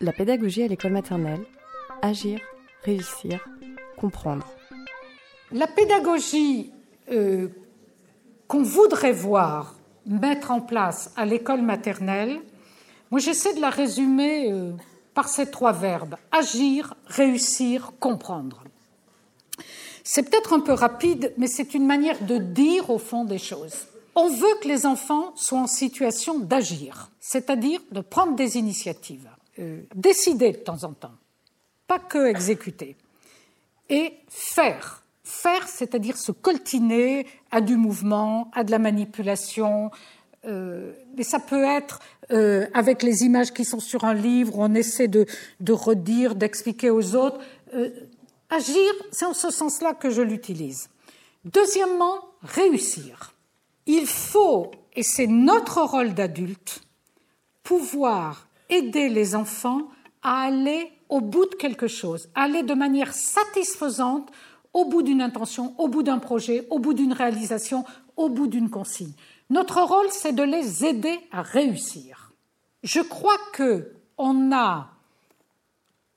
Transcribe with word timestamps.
La 0.00 0.12
pédagogie 0.12 0.62
à 0.62 0.68
l'école 0.68 0.92
maternelle. 0.92 1.44
Agir, 2.02 2.38
réussir, 2.84 3.44
comprendre. 3.96 4.46
La 5.50 5.66
pédagogie 5.66 6.70
euh, 7.10 7.48
qu'on 8.46 8.62
voudrait 8.62 9.12
voir 9.12 9.74
mettre 10.06 10.52
en 10.52 10.60
place 10.60 11.12
à 11.16 11.26
l'école 11.26 11.62
maternelle, 11.62 12.38
moi 13.10 13.18
j'essaie 13.18 13.54
de 13.54 13.60
la 13.60 13.70
résumer 13.70 14.52
euh, 14.52 14.70
par 15.14 15.28
ces 15.28 15.50
trois 15.50 15.72
verbes 15.72 16.14
agir, 16.30 16.94
réussir, 17.06 17.90
comprendre. 17.98 18.62
C'est 20.04 20.30
peut-être 20.30 20.52
un 20.52 20.60
peu 20.60 20.74
rapide, 20.74 21.34
mais 21.38 21.48
c'est 21.48 21.74
une 21.74 21.86
manière 21.86 22.22
de 22.24 22.38
dire 22.38 22.88
au 22.90 22.98
fond 22.98 23.24
des 23.24 23.38
choses. 23.38 23.88
On 24.14 24.28
veut 24.28 24.60
que 24.62 24.68
les 24.68 24.86
enfants 24.86 25.32
soient 25.34 25.58
en 25.58 25.66
situation 25.66 26.38
d'agir, 26.38 27.10
c'est-à-dire 27.18 27.80
de 27.90 28.00
prendre 28.00 28.36
des 28.36 28.58
initiatives, 28.58 29.28
euh, 29.58 29.82
décider 29.94 30.52
de 30.52 30.58
temps 30.58 30.84
en 30.84 30.92
temps, 30.92 31.14
pas 31.86 31.98
que 31.98 32.26
exécuter, 32.26 32.96
et 33.88 34.14
faire. 34.28 35.02
Faire, 35.24 35.68
c'est-à-dire 35.68 36.16
se 36.16 36.32
coltiner 36.32 37.26
à 37.50 37.60
du 37.60 37.76
mouvement, 37.76 38.50
à 38.54 38.64
de 38.64 38.70
la 38.70 38.78
manipulation, 38.78 39.90
euh, 40.46 40.92
mais 41.16 41.24
ça 41.24 41.38
peut 41.38 41.64
être 41.64 42.00
euh, 42.30 42.66
avec 42.72 43.02
les 43.02 43.24
images 43.24 43.52
qui 43.52 43.64
sont 43.64 43.80
sur 43.80 44.04
un 44.04 44.14
livre, 44.14 44.54
on 44.56 44.74
essaie 44.74 45.08
de, 45.08 45.26
de 45.60 45.72
redire, 45.72 46.34
d'expliquer 46.34 46.90
aux 46.90 47.14
autres. 47.14 47.38
Euh, 47.74 47.90
agir, 48.48 48.90
c'est 49.10 49.26
en 49.26 49.34
ce 49.34 49.50
sens-là 49.50 49.94
que 49.94 50.10
je 50.10 50.22
l'utilise. 50.22 50.88
Deuxièmement, 51.44 52.24
réussir. 52.42 53.34
Il 53.86 54.06
faut, 54.06 54.70
et 54.94 55.02
c'est 55.02 55.26
notre 55.26 55.82
rôle 55.82 56.14
d'adulte, 56.14 56.82
pouvoir 57.62 58.47
aider 58.68 59.08
les 59.08 59.34
enfants 59.34 59.82
à 60.22 60.42
aller 60.42 60.92
au 61.08 61.20
bout 61.20 61.46
de 61.46 61.54
quelque 61.54 61.88
chose, 61.88 62.28
aller 62.34 62.62
de 62.62 62.74
manière 62.74 63.14
satisfaisante 63.14 64.30
au 64.72 64.84
bout 64.84 65.02
d'une 65.02 65.22
intention, 65.22 65.74
au 65.78 65.88
bout 65.88 66.02
d'un 66.02 66.18
projet, 66.18 66.66
au 66.70 66.78
bout 66.78 66.94
d'une 66.94 67.12
réalisation, 67.12 67.84
au 68.16 68.28
bout 68.28 68.46
d'une 68.46 68.70
consigne. 68.70 69.12
Notre 69.50 69.80
rôle, 69.80 70.08
c'est 70.10 70.34
de 70.34 70.42
les 70.42 70.84
aider 70.84 71.18
à 71.32 71.42
réussir. 71.42 72.32
Je 72.82 73.00
crois 73.00 73.38
que 73.52 73.92
on 74.18 74.52
a, 74.52 74.88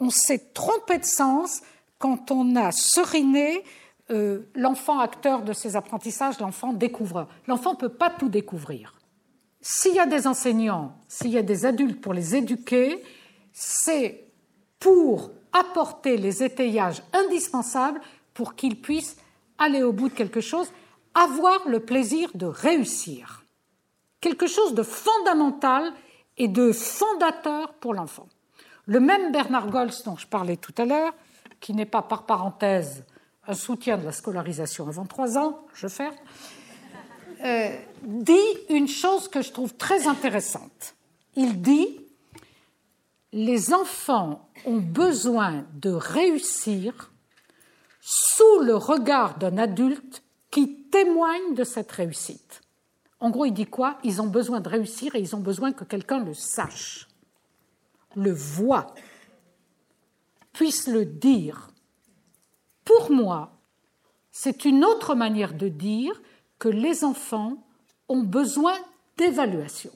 on 0.00 0.10
s'est 0.10 0.52
trompé 0.54 0.98
de 0.98 1.04
sens 1.04 1.60
quand 1.98 2.30
on 2.30 2.56
a 2.56 2.72
seriné 2.72 3.62
euh, 4.10 4.40
l'enfant 4.54 5.00
acteur 5.00 5.42
de 5.42 5.52
ses 5.52 5.76
apprentissages, 5.76 6.38
l'enfant 6.40 6.72
découvreur. 6.72 7.28
L'enfant 7.46 7.72
ne 7.72 7.78
peut 7.78 7.88
pas 7.90 8.10
tout 8.10 8.28
découvrir. 8.28 8.94
S'il 9.70 9.94
y 9.94 10.00
a 10.00 10.06
des 10.06 10.26
enseignants, 10.26 10.96
s'il 11.08 11.28
y 11.28 11.36
a 11.36 11.42
des 11.42 11.66
adultes 11.66 12.00
pour 12.00 12.14
les 12.14 12.34
éduquer, 12.34 13.04
c'est 13.52 14.24
pour 14.80 15.30
apporter 15.52 16.16
les 16.16 16.42
étayages 16.42 17.02
indispensables 17.12 18.00
pour 18.32 18.54
qu'ils 18.54 18.80
puissent 18.80 19.18
aller 19.58 19.82
au 19.82 19.92
bout 19.92 20.08
de 20.08 20.14
quelque 20.14 20.40
chose 20.40 20.72
avoir 21.12 21.68
le 21.68 21.80
plaisir 21.80 22.30
de 22.32 22.46
réussir. 22.46 23.44
Quelque 24.22 24.46
chose 24.46 24.72
de 24.72 24.82
fondamental 24.82 25.92
et 26.38 26.48
de 26.48 26.72
fondateur 26.72 27.74
pour 27.74 27.92
l'enfant. 27.92 28.26
Le 28.86 29.00
même 29.00 29.32
Bernard 29.32 29.68
Gols 29.68 29.90
dont 30.06 30.16
je 30.16 30.26
parlais 30.26 30.56
tout 30.56 30.74
à 30.78 30.86
l'heure, 30.86 31.12
qui 31.60 31.74
n'est 31.74 31.84
pas 31.84 32.00
par 32.00 32.24
parenthèse 32.24 33.04
un 33.46 33.52
soutien 33.52 33.98
de 33.98 34.06
la 34.06 34.12
scolarisation 34.12 34.88
avant 34.88 35.04
trois 35.04 35.36
ans, 35.36 35.66
je 35.74 35.88
ferme, 35.88 36.16
euh, 37.44 37.76
dit 38.02 38.36
une 38.68 38.88
chose 38.88 39.28
que 39.28 39.42
je 39.42 39.52
trouve 39.52 39.74
très 39.74 40.06
intéressante. 40.06 40.94
Il 41.36 41.62
dit 41.62 42.00
les 43.32 43.72
enfants 43.74 44.48
ont 44.64 44.78
besoin 44.78 45.66
de 45.74 45.90
réussir 45.90 47.12
sous 48.00 48.60
le 48.60 48.74
regard 48.74 49.38
d'un 49.38 49.58
adulte 49.58 50.22
qui 50.50 50.84
témoignent 50.90 51.54
de 51.54 51.64
cette 51.64 51.92
réussite. 51.92 52.62
En 53.20 53.30
gros, 53.30 53.44
il 53.44 53.52
dit 53.52 53.66
quoi? 53.66 53.98
Ils 54.04 54.22
ont 54.22 54.28
besoin 54.28 54.60
de 54.60 54.68
réussir 54.68 55.14
et 55.14 55.20
ils 55.20 55.36
ont 55.36 55.40
besoin 55.40 55.72
que 55.72 55.84
quelqu'un 55.84 56.24
le 56.24 56.34
sache, 56.34 57.08
le 58.14 58.32
voit, 58.32 58.94
puisse 60.52 60.86
le 60.86 61.04
dire. 61.04 61.68
Pour 62.84 63.10
moi, 63.10 63.52
c'est 64.30 64.64
une 64.64 64.84
autre 64.84 65.14
manière 65.14 65.52
de 65.52 65.68
dire 65.68 66.20
que 66.58 66.68
les 66.68 67.04
enfants 67.04 67.56
ont 68.08 68.22
besoin 68.22 68.74
d'évaluation. 69.16 69.90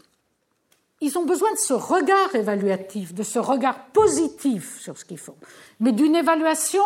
Ils 1.00 1.18
ont 1.18 1.24
besoin 1.24 1.52
de 1.52 1.58
ce 1.58 1.72
regard 1.72 2.34
évaluatif, 2.34 3.12
de 3.14 3.22
ce 3.22 3.38
regard 3.38 3.86
positif 3.86 4.78
sur 4.80 4.96
ce 4.96 5.04
qu'ils 5.04 5.18
font, 5.18 5.36
mais 5.80 5.92
d'une 5.92 6.14
évaluation 6.14 6.82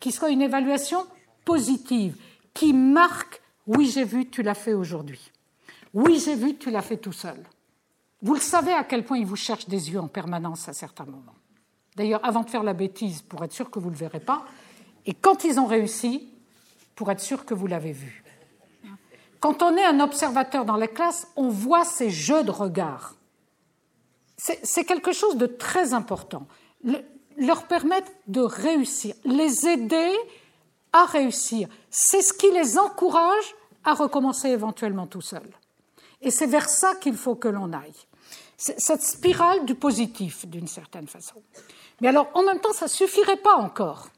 qui 0.00 0.10
soit 0.10 0.30
une 0.30 0.42
évaluation 0.42 1.06
positive, 1.44 2.16
qui 2.54 2.72
marque 2.72 3.40
oui, 3.66 3.88
j'ai 3.88 4.04
vu, 4.04 4.28
tu 4.28 4.42
l'as 4.42 4.54
fait 4.54 4.72
aujourd'hui. 4.72 5.30
Oui, 5.94 6.20
j'ai 6.24 6.34
vu, 6.34 6.56
tu 6.56 6.70
l'as 6.70 6.82
fait 6.82 6.96
tout 6.96 7.12
seul. 7.12 7.36
Vous 8.22 8.34
le 8.34 8.40
savez 8.40 8.72
à 8.72 8.82
quel 8.82 9.04
point 9.04 9.18
ils 9.18 9.26
vous 9.26 9.36
cherchent 9.36 9.68
des 9.68 9.92
yeux 9.92 10.00
en 10.00 10.08
permanence 10.08 10.68
à 10.68 10.72
certains 10.72 11.04
moments. 11.04 11.36
D'ailleurs, 11.94 12.24
avant 12.24 12.42
de 12.42 12.50
faire 12.50 12.64
la 12.64 12.72
bêtise, 12.72 13.22
pour 13.22 13.44
être 13.44 13.52
sûr 13.52 13.70
que 13.70 13.78
vous 13.78 13.86
ne 13.86 13.94
le 13.94 13.98
verrez 13.98 14.20
pas, 14.20 14.44
et 15.06 15.14
quand 15.14 15.44
ils 15.44 15.60
ont 15.60 15.66
réussi, 15.66 16.28
pour 16.96 17.10
être 17.12 17.20
sûr 17.20 17.44
que 17.44 17.54
vous 17.54 17.68
l'avez 17.68 17.92
vu. 17.92 18.24
Quand 19.40 19.62
on 19.62 19.76
est 19.76 19.84
un 19.84 20.00
observateur 20.00 20.64
dans 20.64 20.76
la 20.76 20.86
classe, 20.86 21.26
on 21.34 21.48
voit 21.48 21.84
ces 21.84 22.10
jeux 22.10 22.44
de 22.44 22.50
regard. 22.50 23.14
C'est 24.36 24.84
quelque 24.84 25.12
chose 25.12 25.36
de 25.36 25.46
très 25.46 25.92
important. 25.94 26.46
leur 27.36 27.66
permettre 27.66 28.10
de 28.26 28.40
réussir, 28.40 29.14
les 29.24 29.66
aider 29.66 30.12
à 30.92 31.06
réussir. 31.06 31.68
C'est 31.90 32.20
ce 32.20 32.32
qui 32.34 32.50
les 32.50 32.78
encourage 32.78 33.54
à 33.84 33.94
recommencer 33.94 34.48
éventuellement 34.48 35.06
tout 35.06 35.22
seul. 35.22 35.48
Et 36.20 36.30
c'est 36.30 36.46
vers 36.46 36.68
ça 36.68 36.94
qu'il 36.96 37.16
faut 37.16 37.34
que 37.34 37.48
l'on 37.48 37.72
aille. 37.72 37.94
Cette 38.56 39.02
spirale 39.02 39.64
du 39.64 39.74
positif, 39.74 40.46
d'une 40.46 40.68
certaine 40.68 41.08
façon. 41.08 41.42
Mais 42.02 42.08
alors, 42.08 42.28
en 42.34 42.42
même 42.42 42.60
temps, 42.60 42.74
ça 42.74 42.86
ne 42.86 42.90
suffirait 42.90 43.38
pas 43.38 43.56
encore. 43.56 44.08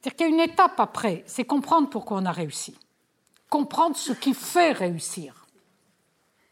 C'est-à-dire 0.00 0.16
qu'il 0.16 0.26
y 0.28 0.30
a 0.30 0.44
une 0.44 0.50
étape 0.50 0.78
après, 0.78 1.24
c'est 1.26 1.44
comprendre 1.44 1.90
pourquoi 1.90 2.18
on 2.18 2.24
a 2.24 2.32
réussi. 2.32 2.76
Comprendre 3.50 3.96
ce 3.96 4.12
qui 4.12 4.34
fait 4.34 4.72
réussir. 4.72 5.46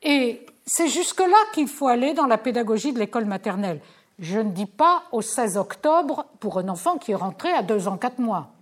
Et 0.02 0.46
c'est 0.64 0.88
jusque-là 0.88 1.36
qu'il 1.52 1.68
faut 1.68 1.88
aller 1.88 2.14
dans 2.14 2.26
la 2.26 2.38
pédagogie 2.38 2.92
de 2.92 2.98
l'école 2.98 3.26
maternelle. 3.26 3.80
Je 4.18 4.38
ne 4.38 4.50
dis 4.50 4.66
pas 4.66 5.02
au 5.12 5.20
16 5.20 5.56
octobre 5.56 6.26
pour 6.40 6.58
un 6.58 6.68
enfant 6.68 6.96
qui 6.96 7.12
est 7.12 7.16
rentré 7.16 7.52
à 7.52 7.62
deux 7.62 7.86
ans, 7.86 7.98
quatre 7.98 8.18
mois 8.18 8.52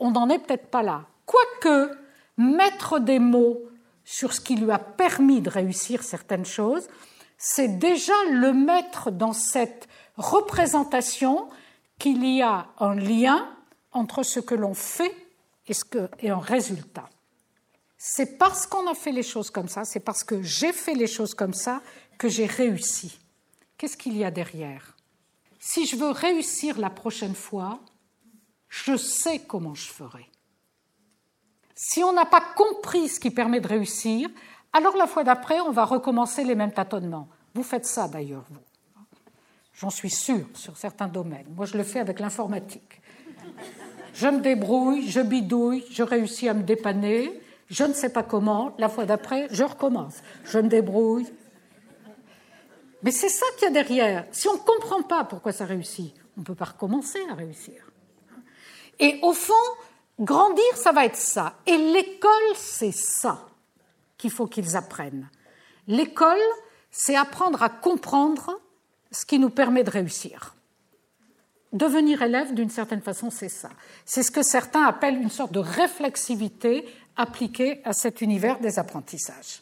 on 0.00 0.10
n'en 0.10 0.28
est 0.28 0.38
peut-être 0.38 0.70
pas 0.70 0.82
là. 0.82 1.04
Quoique, 1.26 1.96
mettre 2.36 2.98
des 3.00 3.18
mots 3.18 3.60
sur 4.04 4.32
ce 4.32 4.40
qui 4.40 4.56
lui 4.56 4.70
a 4.70 4.78
permis 4.78 5.40
de 5.40 5.50
réussir 5.50 6.02
certaines 6.02 6.46
choses, 6.46 6.88
c'est 7.36 7.78
déjà 7.78 8.14
le 8.30 8.52
mettre 8.52 9.10
dans 9.10 9.32
cette 9.32 9.88
représentation 10.16 11.48
qu'il 11.98 12.24
y 12.24 12.42
a 12.42 12.66
un 12.78 12.94
lien 12.94 13.46
entre 13.92 14.22
ce 14.22 14.40
que 14.40 14.54
l'on 14.54 14.74
fait 14.74 15.14
et, 15.66 15.74
et 16.20 16.30
un 16.30 16.38
résultat. 16.38 17.08
C'est 17.98 18.38
parce 18.38 18.64
qu'on 18.64 18.88
a 18.88 18.94
fait 18.94 19.10
les 19.10 19.24
choses 19.24 19.50
comme 19.50 19.68
ça, 19.68 19.84
c'est 19.84 20.00
parce 20.00 20.22
que 20.22 20.40
j'ai 20.40 20.72
fait 20.72 20.94
les 20.94 21.08
choses 21.08 21.34
comme 21.34 21.52
ça 21.52 21.82
que 22.16 22.28
j'ai 22.28 22.46
réussi. 22.46 23.18
Qu'est-ce 23.76 23.96
qu'il 23.96 24.16
y 24.16 24.24
a 24.24 24.30
derrière? 24.30 24.96
Si 25.58 25.84
je 25.84 25.96
veux 25.96 26.10
réussir 26.10 26.78
la 26.78 26.90
prochaine 26.90 27.34
fois, 27.34 27.80
je 28.68 28.96
sais 28.96 29.40
comment 29.40 29.74
je 29.74 29.88
ferai. 29.88 30.26
Si 31.74 32.04
on 32.04 32.12
n'a 32.12 32.24
pas 32.24 32.42
compris 32.56 33.08
ce 33.08 33.18
qui 33.18 33.30
permet 33.30 33.60
de 33.60 33.68
réussir, 33.68 34.28
alors 34.72 34.96
la 34.96 35.08
fois 35.08 35.24
d'après, 35.24 35.60
on 35.60 35.72
va 35.72 35.84
recommencer 35.84 36.44
les 36.44 36.54
mêmes 36.54 36.72
tâtonnements. 36.72 37.28
Vous 37.54 37.64
faites 37.64 37.86
ça 37.86 38.06
d'ailleurs, 38.06 38.44
vous. 38.50 38.60
J'en 39.74 39.90
suis 39.90 40.10
sûr 40.10 40.46
sur 40.54 40.76
certains 40.76 41.08
domaines. 41.08 41.46
Moi, 41.54 41.66
je 41.66 41.76
le 41.76 41.84
fais 41.84 42.00
avec 42.00 42.20
l'informatique. 42.20 43.00
Je 44.14 44.28
me 44.28 44.40
débrouille, 44.40 45.08
je 45.08 45.20
bidouille, 45.20 45.84
je 45.90 46.02
réussis 46.02 46.48
à 46.48 46.54
me 46.54 46.62
dépanner, 46.62 47.40
je 47.70 47.84
ne 47.84 47.92
sais 47.92 48.08
pas 48.08 48.22
comment, 48.22 48.74
la 48.78 48.88
fois 48.88 49.04
d'après, 49.04 49.46
je 49.50 49.64
recommence. 49.64 50.14
Je 50.44 50.58
me 50.58 50.68
débrouille. 50.68 51.26
Mais 53.02 53.10
c'est 53.10 53.28
ça 53.28 53.46
qu'il 53.56 53.64
y 53.64 53.70
a 53.70 53.70
derrière. 53.70 54.24
Si 54.32 54.48
on 54.48 54.54
ne 54.54 54.58
comprend 54.58 55.02
pas 55.02 55.24
pourquoi 55.24 55.52
ça 55.52 55.66
réussit, 55.66 56.14
on 56.36 56.40
ne 56.40 56.44
peut 56.46 56.54
pas 56.54 56.66
recommencer 56.66 57.20
à 57.30 57.34
réussir. 57.34 57.90
Et 58.98 59.18
au 59.22 59.32
fond, 59.32 59.52
grandir, 60.18 60.64
ça 60.76 60.92
va 60.92 61.04
être 61.04 61.16
ça. 61.16 61.54
Et 61.66 61.76
l'école, 61.76 62.54
c'est 62.56 62.92
ça 62.92 63.46
qu'il 64.16 64.30
faut 64.30 64.46
qu'ils 64.46 64.76
apprennent. 64.76 65.28
L'école, 65.86 66.38
c'est 66.90 67.16
apprendre 67.16 67.62
à 67.62 67.68
comprendre 67.68 68.60
ce 69.10 69.24
qui 69.24 69.38
nous 69.38 69.50
permet 69.50 69.84
de 69.84 69.90
réussir. 69.90 70.54
Devenir 71.72 72.22
élève, 72.22 72.54
d'une 72.54 72.70
certaine 72.70 73.02
façon, 73.02 73.30
c'est 73.30 73.50
ça. 73.50 73.68
C'est 74.06 74.22
ce 74.22 74.30
que 74.30 74.42
certains 74.42 74.84
appellent 74.84 75.20
une 75.20 75.30
sorte 75.30 75.52
de 75.52 75.58
réflexivité 75.58 76.88
appliquée 77.18 77.82
à 77.84 77.92
cet 77.92 78.22
univers 78.22 78.60
des 78.60 78.78
apprentissages. 78.78 79.56